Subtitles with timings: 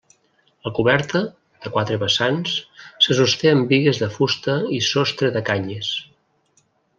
[0.67, 1.19] La coberta,
[1.65, 2.55] de quatre vessants,
[3.07, 5.93] se sosté amb bigues de fusta i sostre de canyes.